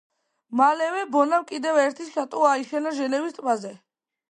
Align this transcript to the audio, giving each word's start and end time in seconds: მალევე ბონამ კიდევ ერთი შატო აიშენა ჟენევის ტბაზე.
მალევე 0.61 1.03
ბონამ 1.17 1.45
კიდევ 1.51 1.77
ერთი 1.83 2.07
შატო 2.15 2.43
აიშენა 2.55 2.97
ჟენევის 3.03 3.39
ტბაზე. 3.39 3.79